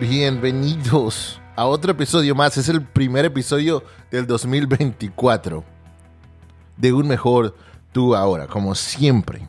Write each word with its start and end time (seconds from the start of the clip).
bienvenidos 0.00 1.42
a 1.54 1.66
otro 1.66 1.92
episodio 1.92 2.34
más. 2.34 2.56
Es 2.56 2.70
el 2.70 2.82
primer 2.82 3.26
episodio 3.26 3.84
del 4.10 4.26
2024 4.26 5.62
de 6.78 6.92
Un 6.94 7.06
Mejor 7.06 7.54
Tú 7.92 8.16
Ahora, 8.16 8.46
como 8.46 8.74
siempre. 8.74 9.46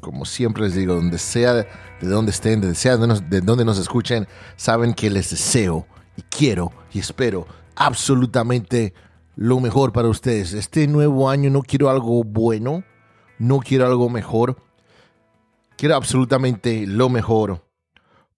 Como 0.00 0.24
siempre 0.24 0.62
les 0.62 0.76
digo, 0.76 0.94
donde 0.94 1.18
sea, 1.18 1.52
de 1.52 1.66
donde 2.00 2.30
estén, 2.30 2.60
de 2.60 2.76
sea 2.76 2.96
de, 2.96 3.40
donde 3.40 3.64
nos 3.64 3.76
escuchen, 3.76 4.28
saben 4.54 4.94
que 4.94 5.10
les 5.10 5.30
deseo 5.30 5.84
y 6.16 6.22
quiero 6.22 6.70
y 6.92 7.00
espero 7.00 7.48
absolutamente 7.74 8.94
lo 9.34 9.58
mejor 9.58 9.92
para 9.92 10.06
ustedes. 10.06 10.52
Este 10.52 10.86
nuevo 10.86 11.28
año 11.28 11.50
no 11.50 11.62
quiero 11.62 11.90
algo 11.90 12.22
bueno, 12.22 12.84
no 13.40 13.58
quiero 13.58 13.84
algo 13.84 14.08
mejor. 14.08 14.58
Quiero 15.76 15.96
absolutamente 15.96 16.86
lo 16.86 17.08
mejor 17.08 17.67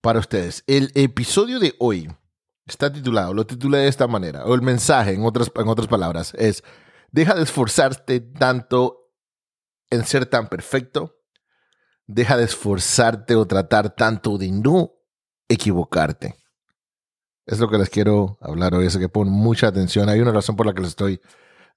para 0.00 0.18
ustedes. 0.18 0.64
El 0.66 0.90
episodio 0.94 1.58
de 1.58 1.74
hoy 1.78 2.10
está 2.66 2.92
titulado, 2.92 3.34
lo 3.34 3.46
titulé 3.46 3.78
de 3.78 3.88
esta 3.88 4.06
manera, 4.06 4.44
o 4.44 4.54
el 4.54 4.62
mensaje, 4.62 5.12
en 5.12 5.24
otras, 5.24 5.50
en 5.54 5.68
otras 5.68 5.88
palabras, 5.88 6.34
es, 6.38 6.62
deja 7.10 7.34
de 7.34 7.42
esforzarte 7.42 8.20
tanto 8.20 9.12
en 9.90 10.04
ser 10.04 10.26
tan 10.26 10.48
perfecto, 10.48 11.16
deja 12.06 12.36
de 12.36 12.44
esforzarte 12.44 13.34
o 13.34 13.46
tratar 13.46 13.94
tanto 13.94 14.38
de 14.38 14.50
no 14.50 14.92
equivocarte. 15.48 16.36
Es 17.46 17.58
lo 17.58 17.68
que 17.68 17.78
les 17.78 17.90
quiero 17.90 18.38
hablar 18.40 18.74
hoy, 18.74 18.86
es 18.86 18.96
que 18.96 19.08
pon 19.08 19.28
mucha 19.28 19.66
atención. 19.66 20.08
Hay 20.08 20.20
una 20.20 20.30
razón 20.30 20.54
por 20.54 20.66
la 20.66 20.72
que 20.72 20.82
les 20.82 20.90
estoy 20.90 21.20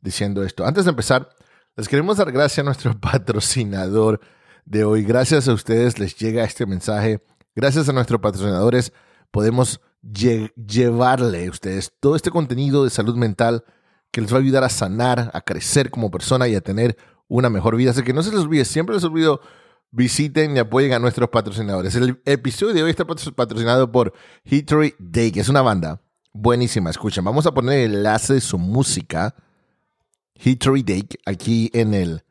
diciendo 0.01 0.43
esto. 0.43 0.65
Antes 0.65 0.85
de 0.85 0.91
empezar, 0.91 1.29
les 1.75 1.87
queremos 1.87 2.17
dar 2.17 2.31
gracias 2.31 2.59
a 2.59 2.63
nuestro 2.63 2.99
patrocinador 2.99 4.19
de 4.65 4.83
hoy. 4.83 5.03
Gracias 5.03 5.47
a 5.47 5.53
ustedes 5.53 5.97
les 5.97 6.15
llega 6.15 6.43
este 6.43 6.67
mensaje 6.67 7.23
Gracias 7.55 7.87
a 7.87 7.93
nuestros 7.93 8.19
patrocinadores 8.19 8.93
podemos 9.31 9.79
llevarle 10.01 11.45
a 11.45 11.49
ustedes 11.49 11.91
todo 11.99 12.15
este 12.15 12.31
contenido 12.31 12.83
de 12.83 12.89
salud 12.89 13.15
mental 13.15 13.63
que 14.11 14.21
les 14.21 14.33
va 14.33 14.37
a 14.37 14.41
ayudar 14.41 14.63
a 14.63 14.69
sanar, 14.69 15.31
a 15.33 15.41
crecer 15.41 15.89
como 15.89 16.11
persona 16.11 16.47
y 16.47 16.55
a 16.55 16.61
tener 16.61 16.97
una 17.27 17.49
mejor 17.49 17.75
vida. 17.75 17.91
Así 17.91 18.03
que 18.03 18.13
no 18.13 18.21
se 18.21 18.31
les 18.31 18.41
olvide, 18.41 18.65
siempre 18.65 18.95
les 18.95 19.03
olvido, 19.03 19.39
visiten 19.91 20.55
y 20.55 20.59
apoyen 20.59 20.93
a 20.93 20.99
nuestros 20.99 21.29
patrocinadores. 21.29 21.95
El 21.95 22.21
episodio 22.25 22.73
de 22.73 22.83
hoy 22.83 22.91
está 22.91 23.05
patrocinado 23.05 23.91
por 23.91 24.13
History 24.43 24.95
Day, 24.99 25.31
que 25.31 25.39
es 25.39 25.49
una 25.49 25.61
banda 25.61 26.01
buenísima. 26.31 26.89
Escuchen, 26.89 27.23
vamos 27.23 27.45
a 27.45 27.53
poner 27.53 27.79
el 27.79 27.95
enlace 27.95 28.33
de 28.33 28.41
su 28.41 28.57
música, 28.57 29.35
History 30.35 30.83
Day, 30.83 31.07
aquí 31.25 31.69
en, 31.73 31.93
el, 31.93 32.23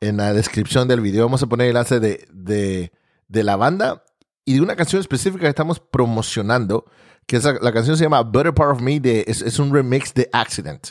en 0.00 0.18
la 0.18 0.32
descripción 0.32 0.88
del 0.88 1.00
video. 1.00 1.24
Vamos 1.24 1.42
a 1.42 1.46
poner 1.46 1.66
el 1.66 1.70
enlace 1.70 2.00
de, 2.00 2.26
de, 2.32 2.92
de 3.28 3.44
la 3.44 3.56
banda 3.56 4.04
y 4.44 4.54
de 4.54 4.60
una 4.60 4.76
canción 4.76 5.00
específica 5.00 5.42
que 5.42 5.48
estamos 5.48 5.80
promocionando, 5.80 6.84
que 7.26 7.36
es 7.36 7.44
la, 7.44 7.72
canción 7.72 7.96
se 7.96 8.04
llama 8.04 8.22
Better 8.22 8.52
Part 8.52 8.76
of 8.76 8.82
Me, 8.82 8.98
de, 8.98 9.24
es, 9.26 9.58
un 9.58 9.72
remix 9.72 10.12
de 10.14 10.28
Accident. 10.32 10.88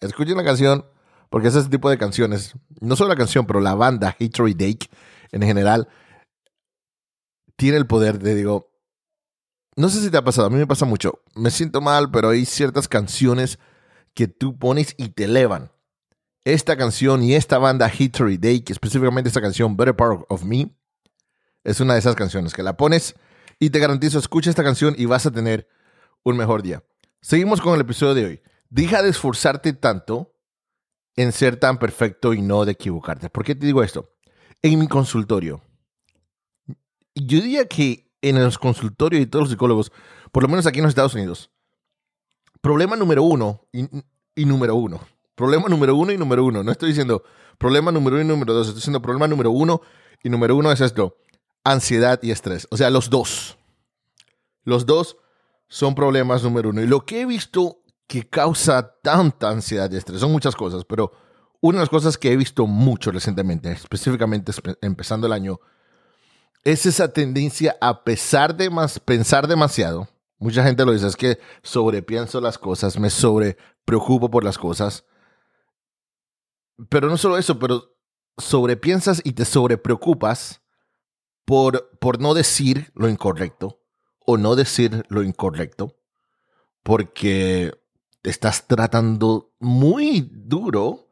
Escuchen 0.00 0.36
la 0.36 0.44
canción, 0.44 0.86
porque 1.30 1.48
es 1.48 1.54
ese 1.54 1.68
tipo 1.68 1.90
de 1.90 1.98
canciones, 1.98 2.54
no 2.80 2.96
solo 2.96 3.10
la 3.10 3.16
canción, 3.16 3.46
pero 3.46 3.60
la 3.60 3.74
banda 3.74 4.16
History 4.18 4.54
Dake 4.54 4.88
en 5.32 5.42
general, 5.42 5.88
tiene 7.56 7.76
el 7.76 7.86
poder 7.86 8.18
de, 8.18 8.34
digo, 8.34 8.72
no 9.76 9.88
sé 9.88 10.00
si 10.00 10.10
te 10.10 10.16
ha 10.16 10.24
pasado, 10.24 10.46
a 10.46 10.50
mí 10.50 10.56
me 10.56 10.66
pasa 10.66 10.86
mucho, 10.86 11.20
me 11.34 11.50
siento 11.50 11.80
mal, 11.80 12.10
pero 12.10 12.30
hay 12.30 12.44
ciertas 12.44 12.88
canciones 12.88 13.58
que 14.14 14.28
tú 14.28 14.56
pones 14.58 14.94
y 14.96 15.08
te 15.08 15.24
elevan. 15.24 15.72
Esta 16.44 16.76
canción 16.76 17.22
y 17.22 17.34
esta 17.34 17.58
banda 17.58 17.90
History 17.92 18.36
Dake, 18.36 18.72
específicamente 18.72 19.28
esta 19.28 19.40
canción 19.40 19.76
Better 19.76 19.96
Part 19.96 20.26
of 20.28 20.44
Me, 20.44 20.70
es 21.64 21.80
una 21.80 21.94
de 21.94 21.98
esas 21.98 22.14
canciones 22.14 22.52
que 22.52 22.62
la 22.62 22.76
pones 22.76 23.14
y 23.58 23.70
te 23.70 23.78
garantizo, 23.78 24.18
escucha 24.18 24.50
esta 24.50 24.62
canción 24.62 24.94
y 24.96 25.06
vas 25.06 25.26
a 25.26 25.30
tener 25.30 25.66
un 26.22 26.36
mejor 26.36 26.62
día. 26.62 26.84
Seguimos 27.20 27.60
con 27.60 27.74
el 27.74 27.80
episodio 27.80 28.14
de 28.14 28.24
hoy. 28.26 28.42
Deja 28.68 29.02
de 29.02 29.08
esforzarte 29.08 29.72
tanto 29.72 30.34
en 31.16 31.32
ser 31.32 31.56
tan 31.56 31.78
perfecto 31.78 32.34
y 32.34 32.42
no 32.42 32.64
de 32.64 32.72
equivocarte. 32.72 33.30
¿Por 33.30 33.44
qué 33.44 33.54
te 33.54 33.66
digo 33.66 33.82
esto? 33.82 34.10
En 34.62 34.78
mi 34.78 34.88
consultorio, 34.88 35.62
yo 37.14 37.40
diría 37.40 37.66
que 37.66 38.10
en 38.20 38.42
los 38.42 38.58
consultorios 38.58 39.22
y 39.22 39.26
todos 39.26 39.44
los 39.44 39.50
psicólogos, 39.50 39.92
por 40.32 40.42
lo 40.42 40.48
menos 40.48 40.66
aquí 40.66 40.78
en 40.78 40.84
los 40.84 40.90
Estados 40.90 41.14
Unidos, 41.14 41.50
problema 42.60 42.96
número 42.96 43.22
uno 43.22 43.66
y, 43.72 44.44
número 44.44 44.74
uno. 44.74 45.00
Problema 45.34 45.68
número 45.68 45.94
uno 45.96 46.12
y 46.12 46.18
número 46.18 46.44
uno. 46.44 46.62
No 46.62 46.72
estoy 46.72 46.90
diciendo 46.90 47.22
problema 47.58 47.92
número 47.92 48.16
uno 48.16 48.24
y 48.24 48.28
número 48.28 48.54
dos. 48.54 48.68
Estoy 48.68 48.80
diciendo 48.80 49.02
problema 49.02 49.28
número 49.28 49.50
uno 49.50 49.80
y 50.22 50.30
número 50.30 50.56
uno 50.56 50.72
es 50.72 50.80
esto 50.80 51.16
ansiedad 51.64 52.20
y 52.22 52.30
estrés. 52.30 52.68
O 52.70 52.76
sea, 52.76 52.90
los 52.90 53.10
dos. 53.10 53.58
Los 54.62 54.86
dos 54.86 55.16
son 55.68 55.94
problemas 55.94 56.42
número 56.42 56.70
uno. 56.70 56.82
Y 56.82 56.86
lo 56.86 57.04
que 57.04 57.22
he 57.22 57.26
visto 57.26 57.82
que 58.06 58.28
causa 58.28 58.96
tanta 59.02 59.48
ansiedad 59.48 59.90
y 59.90 59.96
estrés 59.96 60.20
son 60.20 60.30
muchas 60.30 60.54
cosas, 60.54 60.84
pero 60.84 61.12
una 61.60 61.78
de 61.78 61.82
las 61.82 61.88
cosas 61.88 62.18
que 62.18 62.30
he 62.30 62.36
visto 62.36 62.66
mucho 62.66 63.10
recientemente, 63.10 63.72
específicamente 63.72 64.52
empezando 64.82 65.26
el 65.26 65.32
año, 65.32 65.60
es 66.62 66.86
esa 66.86 67.12
tendencia 67.12 67.76
a 67.80 68.04
pesar 68.04 68.54
de 68.54 68.70
más, 68.70 69.00
pensar 69.00 69.48
demasiado. 69.48 70.08
Mucha 70.38 70.62
gente 70.62 70.84
lo 70.84 70.92
dice, 70.92 71.06
es 71.06 71.16
que 71.16 71.38
sobrepienso 71.62 72.40
las 72.40 72.58
cosas, 72.58 72.98
me 72.98 73.08
sobrepreocupo 73.08 74.30
por 74.30 74.44
las 74.44 74.58
cosas. 74.58 75.04
Pero 76.90 77.08
no 77.08 77.16
solo 77.16 77.38
eso, 77.38 77.58
pero 77.58 77.96
sobrepiensas 78.36 79.22
y 79.24 79.32
te 79.32 79.44
sobrepreocupas 79.44 80.60
por, 81.44 81.90
por 81.98 82.20
no 82.20 82.34
decir 82.34 82.90
lo 82.94 83.08
incorrecto 83.08 83.80
o 84.26 84.38
no 84.38 84.56
decir 84.56 85.04
lo 85.08 85.22
incorrecto, 85.22 85.96
porque 86.82 87.72
estás 88.22 88.66
tratando 88.66 89.54
muy 89.58 90.30
duro 90.32 91.10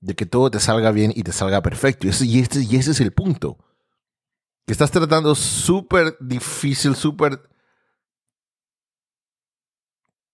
de 0.00 0.14
que 0.14 0.26
todo 0.26 0.50
te 0.50 0.58
salga 0.58 0.90
bien 0.90 1.12
y 1.14 1.22
te 1.22 1.32
salga 1.32 1.62
perfecto. 1.62 2.06
Y 2.06 2.10
ese, 2.10 2.26
y 2.26 2.38
este, 2.40 2.62
y 2.62 2.76
ese 2.76 2.92
es 2.92 3.00
el 3.00 3.12
punto. 3.12 3.58
Que 4.66 4.72
estás 4.72 4.90
tratando 4.90 5.34
súper 5.34 6.16
difícil, 6.20 6.96
súper 6.96 7.48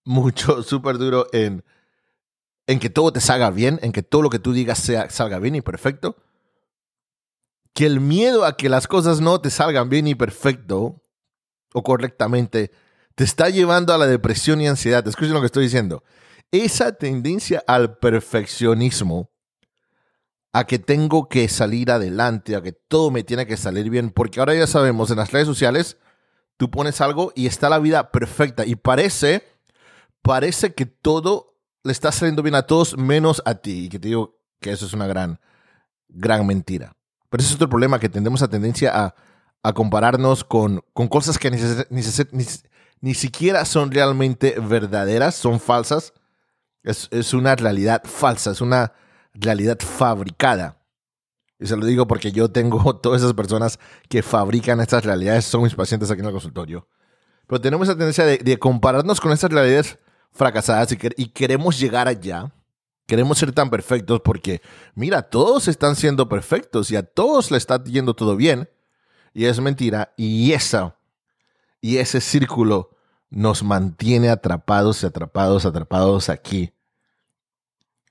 mucho, 0.05 0.63
súper 0.65 0.99
duro 0.99 1.27
en, 1.33 1.65
en 2.67 2.79
que 2.79 2.91
todo 2.91 3.13
te 3.13 3.21
salga 3.21 3.51
bien, 3.51 3.81
en 3.83 3.93
que 3.93 4.03
todo 4.03 4.23
lo 4.23 4.31
que 4.31 4.39
tú 4.39 4.53
digas 4.53 4.79
sea, 4.79 5.11
salga 5.11 5.39
bien 5.41 5.57
y 5.57 5.61
perfecto 5.63 6.17
que 7.75 7.87
el 7.87 8.01
miedo 8.01 8.45
a 8.45 8.57
que 8.57 8.69
las 8.69 8.87
cosas 8.87 9.21
no 9.21 9.41
te 9.41 9.51
salgan 9.51 9.89
bien 9.89 10.07
y 10.07 10.15
perfecto 10.15 11.03
o 11.73 11.83
correctamente 11.83 12.71
te 13.15 13.25
está 13.25 13.49
llevando 13.49 13.93
a 13.93 13.99
la 13.99 14.07
depresión 14.07 14.61
y 14.61 14.69
ansiedad. 14.69 15.07
Escuchen 15.07 15.35
lo 15.35 15.41
que 15.41 15.47
estoy 15.47 15.65
diciendo. 15.65 16.05
Esa 16.51 16.93
tendencia 16.93 17.63
al 17.67 17.99
perfeccionismo, 17.99 19.31
a 20.53 20.65
que 20.65 20.79
tengo 20.79 21.29
que 21.29 21.49
salir 21.49 21.91
adelante, 21.91 22.57
a 22.57 22.63
que 22.63 22.73
todo 22.73 23.11
me 23.11 23.23
tiene 23.23 23.47
que 23.47 23.57
salir 23.57 23.91
bien, 23.91 24.11
porque 24.11 24.41
ahora 24.41 24.55
ya 24.55 24.67
sabemos, 24.67 25.11
en 25.11 25.19
las 25.19 25.31
redes 25.31 25.47
sociales, 25.47 25.99
tú 26.57 26.71
pones 26.71 27.01
algo 27.01 27.33
y 27.35 27.47
está 27.47 27.69
la 27.69 27.79
vida 27.79 28.11
perfecta 28.11 28.65
y 28.65 28.77
parece, 28.77 29.45
parece 30.23 30.75
que 30.75 30.87
todo 30.87 31.59
le 31.85 31.93
está 31.93 32.13
saliendo 32.13 32.43
bien 32.43 32.55
a 32.55 32.63
todos 32.63 32.97
menos 32.97 33.43
a 33.45 33.57
ti. 33.57 33.85
Y 33.85 33.89
que 33.89 33.99
te 33.99 34.09
digo 34.09 34.39
que 34.61 34.73
eso 34.73 34.87
es 34.87 34.93
una 34.93 35.07
gran, 35.07 35.41
gran 36.09 36.47
mentira. 36.47 36.97
Pero 37.29 37.43
ese 37.43 37.51
es 37.51 37.57
otro 37.57 37.69
problema, 37.69 37.99
que 37.99 38.09
tendemos 38.09 38.43
a 38.43 38.49
tendencia 38.49 38.93
a, 38.95 39.15
a 39.63 39.73
compararnos 39.73 40.45
con, 40.45 40.83
con, 40.93 41.09
cosas 41.09 41.39
que 41.39 41.51
ni, 41.51 41.59
ni, 41.91 42.03
ni, 43.01 43.15
siquiera 43.15 43.65
son 43.65 43.91
realmente 43.91 44.57
verdaderas, 44.61 45.35
son 45.35 45.61
falsas. 45.61 46.13
Es, 46.83 47.09
es, 47.11 47.35
una 47.35 47.55
realidad 47.55 48.03
falsa, 48.05 48.53
es 48.53 48.61
una 48.61 48.93
realidad 49.35 49.79
fabricada. 49.81 50.79
Y 51.59 51.67
se 51.67 51.77
lo 51.77 51.85
digo 51.85 52.07
porque 52.07 52.33
yo 52.33 52.51
tengo 52.51 52.97
todas 53.01 53.23
esas 53.23 53.35
personas 53.35 53.79
que 54.09 54.23
fabrican 54.23 54.81
estas 54.81 55.05
realidades, 55.05 55.45
son 55.45 55.63
mis 55.63 55.75
pacientes 55.75 56.11
aquí 56.11 56.21
en 56.21 56.27
el 56.27 56.33
consultorio. 56.33 56.89
Pero 57.47 57.61
tenemos 57.61 57.89
la 57.89 57.95
tendencia 57.95 58.25
de, 58.25 58.39
de 58.39 58.59
compararnos 58.59 59.21
con 59.21 59.33
estas 59.33 59.51
realidades 59.51 59.99
fracasadas 60.33 60.93
y, 60.93 60.99
y 61.17 61.29
queremos 61.29 61.79
llegar 61.79 62.09
allá 62.09 62.53
Queremos 63.09 63.39
ser 63.39 63.53
tan 63.53 63.71
perfectos 63.71 64.21
porque, 64.21 64.61
mira, 64.95 65.23
todos 65.23 65.67
están 65.67 65.97
siendo 65.97 66.29
perfectos 66.29 66.91
y 66.91 66.97
a 66.97 67.03
todos 67.03 67.51
le 67.51 67.57
está 67.57 67.83
yendo 67.83 68.13
todo 68.13 68.37
bien. 68.37 68.69
Y 69.33 69.47
es 69.47 69.59
mentira. 69.63 70.13
Y 70.19 70.53
esa, 70.53 70.99
y 71.81 71.97
ese 71.97 72.21
círculo 72.21 72.91
nos 73.31 73.63
mantiene 73.63 74.29
atrapados 74.29 75.03
y 75.03 75.07
atrapados, 75.07 75.65
atrapados 75.65 76.29
aquí. 76.29 76.75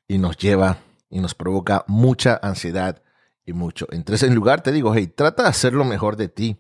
Y 0.07 0.17
nos 0.17 0.35
lleva 0.35 0.79
y 1.11 1.19
nos 1.19 1.35
provoca 1.35 1.85
mucha 1.87 2.39
ansiedad 2.41 3.03
y 3.45 3.53
mucho. 3.53 3.85
Entonces, 3.91 4.27
en 4.27 4.33
lugar 4.33 4.63
te 4.63 4.71
digo, 4.71 4.95
hey, 4.95 5.05
trata 5.05 5.43
de 5.43 5.49
hacer 5.49 5.73
lo 5.73 5.85
mejor 5.85 6.15
de 6.15 6.27
ti. 6.27 6.57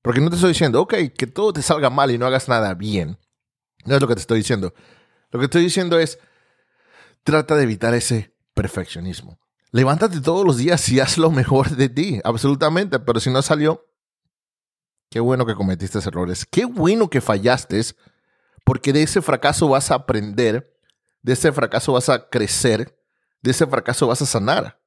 Porque 0.00 0.22
no 0.22 0.30
te 0.30 0.36
estoy 0.36 0.52
diciendo, 0.52 0.80
ok, 0.80 0.94
que 1.14 1.26
todo 1.26 1.52
te 1.52 1.60
salga 1.60 1.90
mal 1.90 2.10
y 2.10 2.16
no 2.16 2.24
hagas 2.24 2.48
nada 2.48 2.72
bien. 2.72 3.18
No 3.84 3.96
es 3.96 4.00
lo 4.00 4.08
que 4.08 4.14
te 4.14 4.22
estoy 4.22 4.38
diciendo. 4.38 4.72
Lo 5.30 5.38
que 5.38 5.44
estoy 5.44 5.62
diciendo 5.62 5.98
es, 5.98 6.18
Trata 7.24 7.56
de 7.56 7.62
evitar 7.62 7.94
ese 7.94 8.34
perfeccionismo. 8.54 9.38
Levántate 9.70 10.20
todos 10.20 10.44
los 10.44 10.56
días 10.56 10.88
y 10.88 11.00
haz 11.00 11.18
lo 11.18 11.30
mejor 11.30 11.70
de 11.70 11.88
ti, 11.88 12.20
absolutamente, 12.24 12.98
pero 12.98 13.20
si 13.20 13.30
no 13.30 13.42
salió, 13.42 13.86
Qué 15.12 15.20
bueno 15.20 15.44
que 15.44 15.54
cometiste 15.54 15.98
errores. 15.98 16.46
Qué 16.46 16.64
bueno 16.64 17.10
que 17.10 17.20
fallaste, 17.20 17.82
porque 18.64 18.94
de 18.94 19.02
ese 19.02 19.20
fracaso 19.20 19.68
vas 19.68 19.90
a 19.90 19.96
aprender, 19.96 20.74
de 21.20 21.34
ese 21.34 21.52
fracaso 21.52 21.92
vas 21.92 22.08
a 22.08 22.30
crecer, 22.30 22.98
de 23.42 23.50
ese 23.50 23.66
fracaso 23.66 24.06
vas 24.06 24.22
a 24.22 24.26
sanar. 24.26 24.80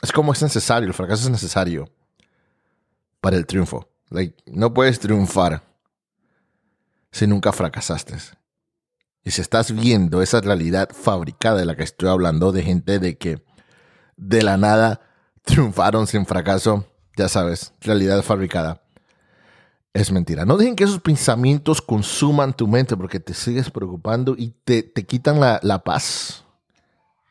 Es 0.00 0.12
como 0.12 0.32
es 0.32 0.42
necesario, 0.42 0.88
el 0.88 0.94
fracaso 0.94 1.24
es 1.24 1.30
necesario 1.30 1.92
para 3.20 3.36
el 3.36 3.44
triunfo. 3.44 3.90
no 4.46 4.72
puedes 4.72 4.98
triunfar 4.98 5.62
si 7.12 7.26
nunca 7.26 7.52
fracasaste. 7.52 8.16
Y 9.28 9.30
si 9.30 9.42
estás 9.42 9.72
viendo 9.72 10.22
esa 10.22 10.40
realidad 10.40 10.88
fabricada 10.90 11.58
de 11.58 11.66
la 11.66 11.76
que 11.76 11.82
estoy 11.82 12.08
hablando, 12.08 12.50
de 12.50 12.62
gente 12.62 12.98
de 12.98 13.18
que 13.18 13.44
de 14.16 14.40
la 14.40 14.56
nada 14.56 15.02
triunfaron 15.44 16.06
sin 16.06 16.24
fracaso, 16.24 16.86
ya 17.14 17.28
sabes, 17.28 17.74
realidad 17.82 18.22
fabricada. 18.22 18.80
Es 19.92 20.10
mentira. 20.10 20.46
No 20.46 20.56
dejen 20.56 20.76
que 20.76 20.84
esos 20.84 21.02
pensamientos 21.02 21.82
consuman 21.82 22.54
tu 22.54 22.66
mente 22.66 22.96
porque 22.96 23.20
te 23.20 23.34
sigues 23.34 23.70
preocupando 23.70 24.34
y 24.34 24.54
te, 24.64 24.82
te 24.82 25.04
quitan 25.04 25.40
la, 25.40 25.60
la, 25.62 25.84
paz, 25.84 26.46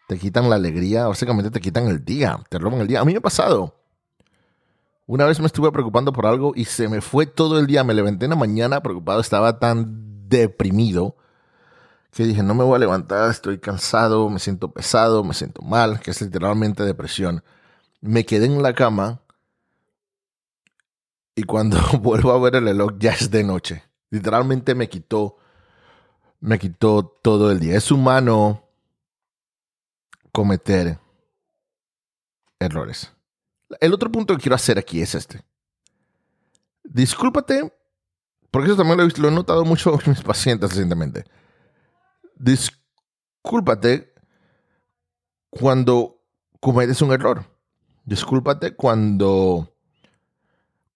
te 0.08 0.20
quitan 0.20 0.52
la 0.52 0.58
alegría, 0.58 1.08
básicamente 1.08 1.50
te 1.50 1.60
quitan 1.60 1.88
el 1.88 2.06
día, 2.06 2.40
te 2.48 2.60
roban 2.60 2.80
el 2.80 2.88
día. 2.88 3.02
A 3.02 3.06
mí 3.06 3.14
me 3.14 3.18
ha 3.18 3.22
pasado. 3.22 3.74
Una 5.08 5.26
vez 5.26 5.40
me 5.40 5.48
estuve 5.48 5.72
preocupando 5.72 6.14
por 6.14 6.28
algo 6.28 6.54
y 6.56 6.66
se 6.66 6.90
me 6.90 7.02
fue 7.02 7.26
todo 7.26 7.58
el 7.58 7.66
día. 7.66 7.84
Me 7.84 7.96
levanté 7.96 8.26
en 8.26 8.30
la 8.30 8.38
mañana 8.38 8.84
preocupado, 8.84 9.20
estaba 9.20 9.58
tan 9.58 10.30
deprimido 10.30 11.16
que 12.18 12.24
dije, 12.24 12.42
no 12.42 12.56
me 12.56 12.64
voy 12.64 12.78
a 12.78 12.80
levantar, 12.80 13.30
estoy 13.30 13.60
cansado, 13.60 14.28
me 14.28 14.40
siento 14.40 14.72
pesado, 14.72 15.24
me 15.24 15.36
siento 15.36 15.62
mal, 15.62 16.00
que 16.00 16.10
es 16.10 16.20
literalmente 16.20 16.82
depresión. 16.82 17.44
Me 18.02 18.26
quedé 18.26 18.48
en 18.48 18.64
la 18.64 18.74
cama 18.74 19.22
y 21.36 21.44
cuando 21.44 21.78
vuelvo 22.02 22.32
a 22.32 22.40
ver 22.40 22.56
el 22.56 22.64
reloj 22.66 22.94
ya 22.98 23.12
es 23.12 23.30
de 23.30 23.44
noche. 23.44 23.84
Literalmente 24.10 24.74
me 24.74 24.90
quitó, 24.90 25.38
me 26.40 26.58
quitó 26.58 27.06
todo 27.06 27.52
el 27.52 27.60
día. 27.60 27.78
Es 27.78 27.92
humano 27.92 28.68
cometer 30.32 30.98
errores. 32.58 33.14
El 33.80 33.94
otro 33.94 34.12
punto 34.12 34.36
que 34.36 34.42
quiero 34.42 34.56
hacer 34.56 34.80
aquí 34.80 35.04
es 35.04 35.14
este. 35.14 35.46
Discúlpate, 36.84 37.72
porque 38.50 38.70
eso 38.70 38.78
también 38.78 38.98
lo 38.98 39.04
he, 39.04 39.20
lo 39.20 39.28
he 39.28 39.32
notado 39.32 39.64
mucho 39.66 39.94
en 40.04 40.14
mis 40.14 40.24
pacientes 40.24 40.72
recientemente. 40.72 41.24
Discúlpate 42.38 44.14
cuando 45.50 46.24
cometes 46.60 47.02
un 47.02 47.12
error. 47.12 47.46
Discúlpate 48.06 48.76
cuando 48.76 49.74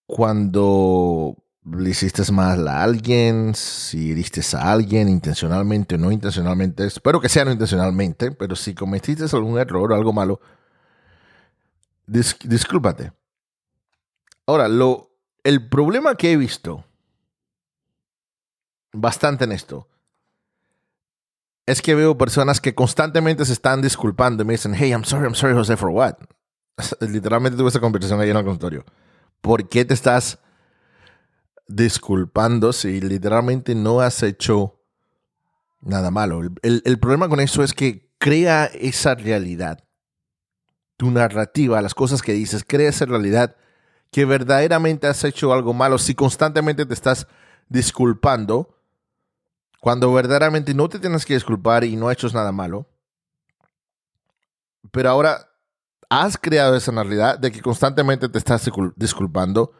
cuando 0.05 1.37
le 1.63 1.89
hiciste 1.89 2.29
mal 2.31 2.67
a 2.67 2.83
alguien, 2.83 3.55
si 3.55 4.11
heriste 4.11 4.41
a 4.57 4.71
alguien 4.71 5.07
intencionalmente 5.07 5.95
o 5.95 5.97
no 5.97 6.11
intencionalmente, 6.11 6.85
espero 6.85 7.21
que 7.21 7.29
sea 7.29 7.45
no 7.45 7.51
intencionalmente, 7.51 8.31
pero 8.31 8.55
si 8.55 8.73
cometiste 8.73 9.23
algún 9.33 9.57
error 9.57 9.91
o 9.91 9.95
algo 9.95 10.11
malo, 10.11 10.41
discúlpate. 12.07 13.13
Ahora, 14.45 14.67
lo, 14.67 15.15
el 15.43 15.69
problema 15.69 16.15
que 16.15 16.33
he 16.33 16.37
visto 16.37 16.83
bastante 18.91 19.45
en 19.45 19.53
esto 19.53 19.87
es 21.65 21.81
que 21.81 21.95
veo 21.95 22.17
personas 22.17 22.59
que 22.59 22.75
constantemente 22.75 23.45
se 23.45 23.53
están 23.53 23.81
disculpando 23.81 24.43
y 24.43 24.45
me 24.45 24.53
dicen, 24.53 24.73
hey, 24.75 24.91
I'm 24.91 25.03
sorry, 25.03 25.25
I'm 25.25 25.35
sorry, 25.35 25.53
José, 25.53 25.77
for 25.77 25.89
what? 25.89 26.15
Literalmente 27.01 27.57
tuve 27.57 27.69
esa 27.69 27.79
conversación 27.79 28.19
ahí 28.19 28.29
en 28.29 28.37
el 28.37 28.43
consultorio. 28.43 28.85
¿Por 29.41 29.69
qué 29.69 29.85
te 29.85 29.93
estás 29.93 30.39
disculpando 31.67 32.73
si 32.73 32.99
literalmente 33.01 33.75
no 33.75 34.01
has 34.01 34.23
hecho 34.23 34.79
nada 35.81 36.11
malo? 36.11 36.41
El, 36.61 36.99
problema 36.99 37.29
con 37.29 37.39
eso 37.39 37.63
es 37.63 37.73
que 37.73 38.11
crea 38.17 38.65
esa 38.65 39.15
realidad. 39.15 39.83
Tu 40.97 41.09
narrativa, 41.09 41.81
las 41.81 41.95
cosas 41.95 42.21
que 42.21 42.33
dices, 42.33 42.63
crea 42.67 42.89
esa 42.89 43.05
realidad 43.05 43.55
que 44.11 44.25
verdaderamente 44.25 45.07
has 45.07 45.23
hecho 45.23 45.53
algo 45.53 45.73
malo. 45.73 45.97
Si 45.97 46.13
constantemente 46.13 46.85
te 46.85 46.93
estás 46.93 47.27
disculpando, 47.69 48.75
cuando 49.81 50.13
verdaderamente 50.13 50.75
no 50.75 50.87
te 50.87 50.99
tienes 50.99 51.25
que 51.25 51.33
disculpar 51.33 51.83
y 51.83 51.95
no 51.95 52.07
has 52.07 52.13
hecho 52.13 52.29
nada 52.29 52.51
malo, 52.51 52.87
pero 54.91 55.09
ahora 55.09 55.49
has 56.07 56.37
creado 56.37 56.75
esa 56.75 56.91
realidad 56.91 57.39
de 57.39 57.51
que 57.51 57.61
constantemente 57.61 58.29
te 58.29 58.37
estás 58.37 58.69
disculpando 58.95 59.73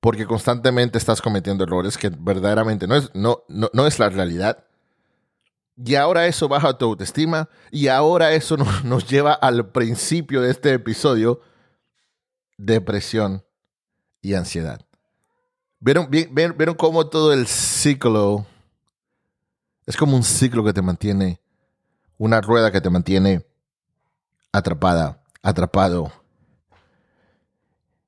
porque 0.00 0.26
constantemente 0.26 0.98
estás 0.98 1.22
cometiendo 1.22 1.64
errores 1.64 1.96
que 1.96 2.10
verdaderamente 2.10 2.86
no 2.86 2.96
es, 2.96 3.10
no, 3.14 3.42
no, 3.48 3.86
es 3.86 3.98
la 3.98 4.10
realidad. 4.10 4.64
Y 5.76 5.94
ahora 5.94 6.26
eso 6.26 6.48
baja 6.48 6.76
tu 6.76 6.84
autoestima 6.84 7.48
y 7.70 7.88
ahora 7.88 8.32
eso 8.32 8.56
nos, 8.84 9.08
lleva 9.08 9.32
al 9.32 9.70
principio 9.70 10.42
de 10.42 10.50
este 10.50 10.74
episodio, 10.74 11.40
depresión 12.58 13.44
y 14.20 14.34
ansiedad. 14.34 14.84
¿Vieron, 15.80 16.10
¿Vieron 16.10 16.74
cómo 16.74 17.06
todo 17.06 17.32
el 17.32 17.46
ciclo 17.46 18.46
es 19.86 19.96
como 19.96 20.16
un 20.16 20.22
ciclo 20.22 20.64
que 20.64 20.72
te 20.72 20.82
mantiene, 20.82 21.40
una 22.18 22.40
rueda 22.40 22.70
que 22.70 22.80
te 22.80 22.90
mantiene 22.90 23.44
atrapada 24.52 25.22
atrapado 25.42 26.12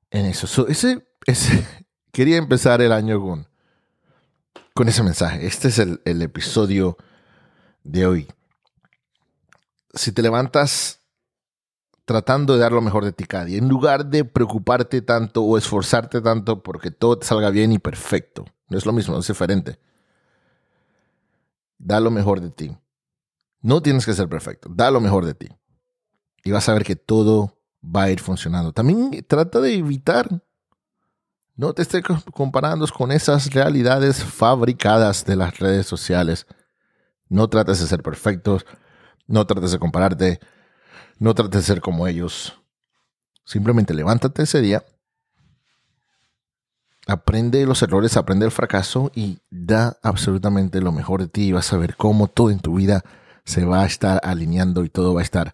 en 0.09 0.25
eso. 0.25 0.67
ese, 0.67 1.05
ese, 1.25 1.67
quería 2.11 2.37
empezar 2.37 2.81
el 2.81 2.91
año 2.91 3.21
con, 3.21 3.47
con 4.73 4.87
ese 4.87 5.03
mensaje. 5.03 5.45
Este 5.45 5.67
es 5.67 5.79
el, 5.79 6.01
el 6.05 6.21
episodio 6.21 6.97
de 7.83 8.07
hoy. 8.07 8.27
Si 9.93 10.11
te 10.11 10.21
levantas 10.21 10.99
tratando 12.05 12.53
de 12.53 12.59
dar 12.59 12.71
lo 12.71 12.81
mejor 12.81 13.03
de 13.03 13.11
ti 13.11 13.25
cada 13.25 13.45
día, 13.45 13.57
en 13.57 13.67
lugar 13.67 14.05
de 14.05 14.23
preocuparte 14.23 15.01
tanto 15.01 15.43
o 15.43 15.57
esforzarte 15.57 16.21
tanto 16.21 16.61
porque 16.61 16.91
todo 16.91 17.17
te 17.17 17.25
salga 17.25 17.49
bien 17.49 17.71
y 17.71 17.79
perfecto. 17.79 18.45
No 18.69 18.77
es 18.77 18.85
lo 18.85 18.93
mismo, 18.93 19.17
es 19.17 19.27
diferente. 19.27 19.79
Da 21.85 21.99
lo 21.99 22.09
mejor 22.09 22.41
de 22.41 22.49
ti. 22.49 22.75
No 23.61 23.81
tienes 23.81 24.05
que 24.05 24.13
ser 24.13 24.27
perfecto, 24.27 24.69
da 24.71 24.89
lo 24.89 24.99
mejor 24.99 25.23
de 25.25 25.35
ti 25.35 25.47
y 26.45 26.51
vas 26.51 26.69
a 26.69 26.73
ver 26.73 26.85
que 26.85 26.95
todo 26.95 27.59
va 27.83 28.03
a 28.03 28.11
ir 28.11 28.21
funcionando. 28.21 28.71
También 28.71 29.25
trata 29.27 29.59
de 29.59 29.73
evitar, 29.73 30.43
no 31.55 31.73
te 31.73 31.81
estés 31.81 32.03
comparando 32.33 32.87
con 32.87 33.11
esas 33.11 33.51
realidades 33.51 34.23
fabricadas 34.23 35.25
de 35.25 35.35
las 35.35 35.59
redes 35.59 35.87
sociales. 35.87 36.45
No 37.27 37.49
trates 37.49 37.79
de 37.79 37.87
ser 37.87 38.03
perfectos, 38.03 38.65
no 39.25 39.45
trates 39.47 39.71
de 39.71 39.79
compararte, 39.79 40.39
no 41.17 41.33
trates 41.33 41.61
de 41.61 41.65
ser 41.65 41.81
como 41.81 42.07
ellos. 42.07 42.53
Simplemente 43.43 43.93
levántate 43.93 44.43
ese 44.43 44.61
día, 44.61 44.85
aprende 47.07 47.65
los 47.65 47.81
errores, 47.81 48.17
aprende 48.17 48.45
el 48.45 48.51
fracaso 48.51 49.11
y 49.13 49.39
da 49.49 49.97
absolutamente 50.01 50.81
lo 50.81 50.91
mejor 50.91 51.21
de 51.21 51.27
ti 51.27 51.47
y 51.47 51.51
vas 51.51 51.71
a 51.71 51.77
ver 51.77 51.95
cómo 51.95 52.27
todo 52.27 52.49
en 52.49 52.59
tu 52.59 52.75
vida 52.75 53.03
se 53.43 53.63
va 53.63 53.83
a 53.83 53.85
estar 53.85 54.19
alineando 54.23 54.83
y 54.83 54.89
todo 54.89 55.13
va 55.13 55.21
a 55.21 55.23
estar 55.23 55.53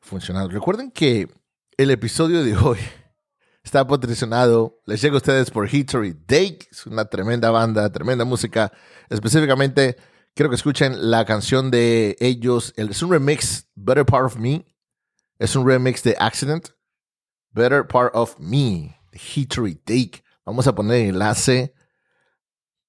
funcionando. 0.00 0.50
Recuerden 0.50 0.90
que 0.90 1.28
el 1.76 1.90
episodio 1.90 2.42
de 2.42 2.56
hoy 2.56 2.78
está 3.62 3.86
patrocinado, 3.86 4.80
les 4.86 5.00
llega 5.00 5.14
a 5.14 5.18
ustedes 5.18 5.50
por 5.50 5.72
History 5.72 6.16
Day, 6.26 6.58
es 6.70 6.86
una 6.86 7.04
tremenda 7.04 7.50
banda, 7.50 7.90
tremenda 7.92 8.24
música. 8.24 8.72
Específicamente, 9.08 9.96
quiero 10.34 10.50
que 10.50 10.56
escuchen 10.56 11.10
la 11.10 11.24
canción 11.24 11.70
de 11.70 12.16
ellos, 12.18 12.74
es 12.76 13.02
un 13.02 13.12
remix, 13.12 13.68
Better 13.76 14.04
Part 14.04 14.26
of 14.26 14.36
Me, 14.36 14.66
es 15.38 15.54
un 15.54 15.66
remix 15.66 16.02
de 16.02 16.16
Accident, 16.18 16.70
Better 17.50 17.86
Part 17.86 18.14
of 18.14 18.36
Me, 18.40 18.98
History 19.12 19.80
Day. 19.86 20.10
Vamos 20.48 20.66
a 20.66 20.74
poner 20.74 21.06
enlace 21.06 21.74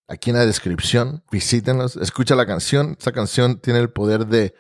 aquí 0.08 0.30
en 0.30 0.38
la 0.38 0.46
descripción, 0.46 1.25
visítenlos, 1.30 1.98
escucha 1.98 2.38
la 2.38 2.46
canción, 2.46 2.96
esa 2.98 3.12
canción 3.12 3.60
tiene 3.60 3.80
el 3.80 3.89
poder 3.89 4.28
de 4.28 4.56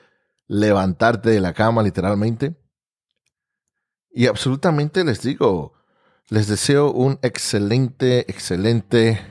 levantarte 0.47 1.29
de 1.29 1.39
la 1.39 1.53
cama 1.53 1.81
literalmente. 1.81 2.57
Y 4.11 4.27
absolutamente 4.27 5.05
les 5.05 5.21
digo, 5.21 5.71
les 6.27 6.49
deseo 6.49 6.91
un 6.91 7.19
excelente, 7.21 8.29
excelente 8.29 9.25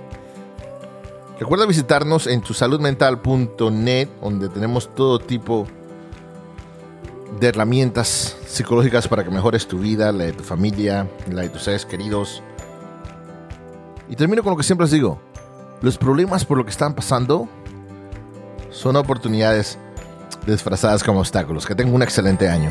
Recuerda 1.43 1.67
visitarnos 1.67 2.29
en 2.29 2.41
tusaludmental.net, 2.41 4.09
donde 4.23 4.49
tenemos 4.49 4.95
todo 4.95 5.19
tipo 5.19 5.67
de 7.41 7.49
herramientas 7.49 8.37
psicológicas 8.47 9.09
para 9.09 9.25
que 9.25 9.31
mejores 9.33 9.67
tu 9.67 9.81
vida, 9.81 10.13
la 10.13 10.27
de 10.27 10.35
tu 10.35 10.45
familia, 10.45 11.11
la 11.29 11.43
de 11.43 11.49
tus 11.49 11.65
seres 11.65 11.85
queridos 11.85 12.45
y 14.09 14.15
termino 14.15 14.45
con 14.45 14.53
lo 14.53 14.57
que 14.57 14.63
siempre 14.63 14.85
les 14.85 14.93
digo. 14.93 15.21
Los 15.81 15.99
problemas 15.99 16.45
por 16.45 16.59
lo 16.59 16.65
que 16.65 16.71
están 16.71 16.95
pasando 16.95 17.49
son 18.71 18.95
oportunidades 18.95 19.79
disfrazadas 20.47 21.03
como 21.03 21.19
obstáculos. 21.19 21.67
Que 21.67 21.75
tengan 21.75 21.93
un 21.93 22.05
excelente 22.05 22.49
año. 22.49 22.71